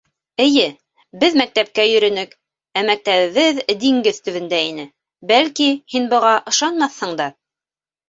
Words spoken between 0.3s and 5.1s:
—Эйе, беҙ мәктәпкә йөрөнөк, ә мәктәбебеҙ диңгеҙ төбөндә ине,